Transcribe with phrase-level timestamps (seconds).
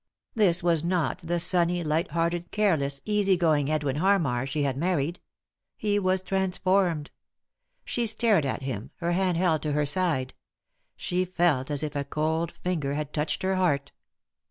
[0.33, 5.19] This was not the sunny, light hearted, careless, easy going Edwin Hannar she had married;
[5.77, 7.11] he was transformed.
[7.85, 10.33] She stared at him, her hand held to her side;
[10.95, 13.91] she felt as if a cold finger had touched her heart.